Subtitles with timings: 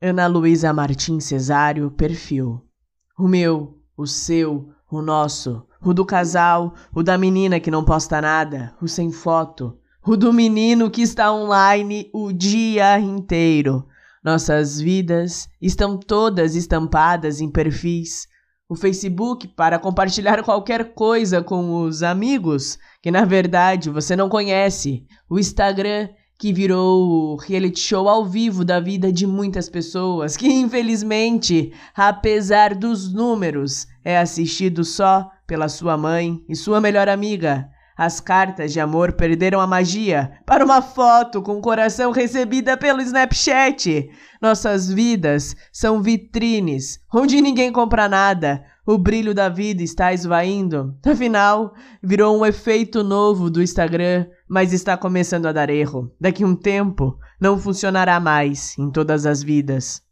[0.00, 2.62] Ana Luísa Martins Cesário, perfil.
[3.18, 8.20] O meu, o seu, o nosso, o do casal, o da menina que não posta
[8.20, 9.76] nada, o sem foto,
[10.06, 13.88] o do menino que está online o dia inteiro.
[14.22, 18.28] Nossas vidas estão todas estampadas em perfis.
[18.68, 25.04] O Facebook para compartilhar qualquer coisa com os amigos que na verdade você não conhece.
[25.28, 26.08] O Instagram
[26.38, 33.12] que virou reality show ao vivo da vida de muitas pessoas, que infelizmente, apesar dos
[33.12, 37.68] números, é assistido só pela sua mãe e sua melhor amiga.
[37.98, 44.08] As cartas de amor perderam a magia para uma foto com coração recebida pelo Snapchat.
[44.40, 48.64] Nossas vidas são vitrines onde ninguém compra nada.
[48.86, 50.96] O brilho da vida está esvaindo.
[51.04, 56.14] Afinal, virou um efeito novo do Instagram, mas está começando a dar erro.
[56.20, 60.07] Daqui um tempo, não funcionará mais em todas as vidas.